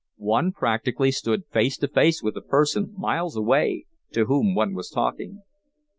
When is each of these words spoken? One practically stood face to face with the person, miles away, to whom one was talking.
One 0.17 0.51
practically 0.51 1.11
stood 1.11 1.45
face 1.51 1.77
to 1.77 1.87
face 1.87 2.23
with 2.23 2.33
the 2.33 2.41
person, 2.41 2.95
miles 2.97 3.35
away, 3.37 3.85
to 4.13 4.25
whom 4.25 4.55
one 4.55 4.73
was 4.73 4.89
talking. 4.89 5.43